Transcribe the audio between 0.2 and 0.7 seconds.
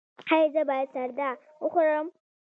ایا زه